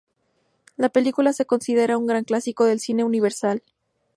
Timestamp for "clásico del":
2.23-2.79